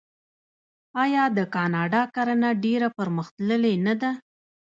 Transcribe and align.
آیا 1.03 1.23
د 1.37 1.39
کاناډا 1.55 2.01
کرنه 2.15 2.49
ډیره 2.63 2.87
پرمختللې 2.97 3.73
نه 3.85 3.93
ده؟ 4.01 4.11